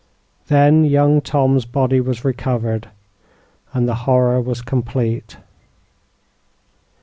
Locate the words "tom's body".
1.21-2.01